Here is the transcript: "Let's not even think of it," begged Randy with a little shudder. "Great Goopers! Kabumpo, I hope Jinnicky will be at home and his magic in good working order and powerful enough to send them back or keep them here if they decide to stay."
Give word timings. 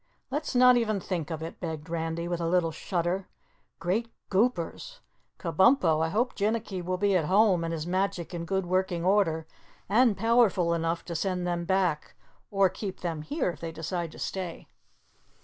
"Let's 0.31 0.55
not 0.55 0.77
even 0.77 0.99
think 0.99 1.29
of 1.29 1.43
it," 1.43 1.59
begged 1.59 1.87
Randy 1.87 2.27
with 2.27 2.41
a 2.41 2.47
little 2.47 2.71
shudder. 2.71 3.27
"Great 3.77 4.11
Goopers! 4.31 4.99
Kabumpo, 5.37 6.03
I 6.03 6.09
hope 6.09 6.33
Jinnicky 6.33 6.83
will 6.83 6.97
be 6.97 7.15
at 7.15 7.25
home 7.25 7.63
and 7.63 7.71
his 7.71 7.85
magic 7.85 8.33
in 8.33 8.45
good 8.45 8.65
working 8.65 9.05
order 9.05 9.45
and 9.87 10.17
powerful 10.17 10.73
enough 10.73 11.05
to 11.05 11.13
send 11.13 11.45
them 11.45 11.65
back 11.65 12.15
or 12.49 12.67
keep 12.67 13.01
them 13.01 13.21
here 13.21 13.51
if 13.51 13.59
they 13.59 13.71
decide 13.71 14.11
to 14.13 14.17
stay." 14.17 14.69